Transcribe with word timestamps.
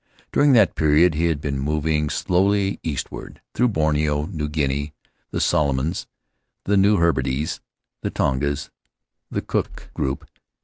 During 0.31 0.53
that 0.53 0.73
period 0.73 1.13
he 1.13 1.25
had 1.27 1.39
been 1.39 1.59
moving 1.59 2.09
slowly 2.09 2.79
eastward, 2.81 3.39
through 3.53 3.67
Borneo, 3.67 4.25
New 4.25 4.49
Guinea, 4.49 4.95
the 5.29 5.39
Solomons, 5.39 6.07
the 6.65 6.75
New 6.75 6.97
Hebrides, 6.97 7.59
the 8.01 8.09
Tongas, 8.09 8.71
the 9.29 9.43
Cook 9.43 9.67
In 9.67 9.69
the 9.69 9.71
Cloud 9.73 9.85
of 9.93 9.93
Islands 9.93 9.93
Group. 10.19 10.29